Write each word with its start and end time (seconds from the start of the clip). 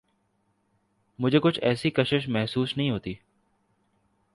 مجھے 1.19 1.39
کچھ 1.39 1.59
ایسی 1.61 1.89
کشش 1.89 2.27
محسوس 2.27 2.77
نہیں 2.77 2.89
ہوتی۔ 2.89 3.13